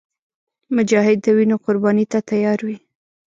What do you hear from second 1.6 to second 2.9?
قرباني ته تیار وي.